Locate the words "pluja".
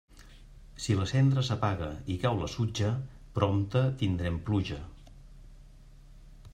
4.49-4.83